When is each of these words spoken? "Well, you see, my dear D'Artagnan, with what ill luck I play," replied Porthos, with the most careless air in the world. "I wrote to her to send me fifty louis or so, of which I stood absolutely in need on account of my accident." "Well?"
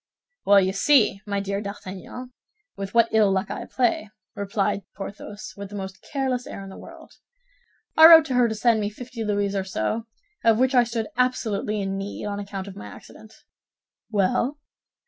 "Well, 0.47 0.59
you 0.59 0.73
see, 0.73 1.21
my 1.27 1.39
dear 1.39 1.61
D'Artagnan, 1.61 2.33
with 2.75 2.95
what 2.95 3.09
ill 3.13 3.31
luck 3.31 3.51
I 3.51 3.65
play," 3.65 4.09
replied 4.35 4.81
Porthos, 4.95 5.53
with 5.55 5.69
the 5.69 5.75
most 5.75 6.03
careless 6.11 6.47
air 6.47 6.63
in 6.63 6.71
the 6.71 6.77
world. 6.79 7.11
"I 7.95 8.07
wrote 8.07 8.25
to 8.25 8.33
her 8.33 8.47
to 8.47 8.55
send 8.55 8.79
me 8.81 8.89
fifty 8.89 9.23
louis 9.23 9.53
or 9.55 9.63
so, 9.63 10.07
of 10.43 10.57
which 10.57 10.73
I 10.73 10.85
stood 10.85 11.07
absolutely 11.17 11.79
in 11.81 11.99
need 11.99 12.25
on 12.25 12.39
account 12.39 12.67
of 12.67 12.75
my 12.75 12.87
accident." 12.87 13.31
"Well?" 14.09 14.57